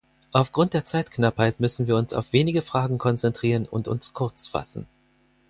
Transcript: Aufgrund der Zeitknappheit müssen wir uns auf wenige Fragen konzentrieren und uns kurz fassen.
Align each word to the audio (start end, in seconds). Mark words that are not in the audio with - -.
Aufgrund 0.31 0.73
der 0.73 0.83
Zeitknappheit 0.83 1.59
müssen 1.59 1.85
wir 1.85 1.95
uns 1.95 2.11
auf 2.11 2.33
wenige 2.33 2.63
Fragen 2.63 2.97
konzentrieren 2.97 3.67
und 3.67 3.87
uns 3.87 4.13
kurz 4.13 4.47
fassen. 4.47 4.87